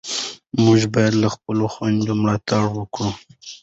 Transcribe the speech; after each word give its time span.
موږ 0.63 0.79
باید 0.93 1.13
له 1.23 1.29
خپلو 1.35 1.65
خویندو 1.73 2.13
ملاتړ 2.21 2.63
وکړو. 2.73 3.09